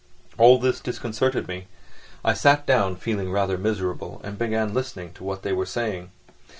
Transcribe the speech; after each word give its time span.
All 0.39 0.57
this 0.57 0.79
disconcerted 0.79 1.47
me: 1.47 1.67
I 2.25 2.33
sat 2.33 2.65
down, 2.65 2.95
feeling 2.95 3.31
rather 3.31 3.55
miserable, 3.55 4.19
and 4.23 4.35
began 4.35 4.73
listening 4.73 5.13
to 5.13 5.23
what 5.23 5.43
they 5.43 5.53
were 5.53 5.67
saying. 5.67 6.09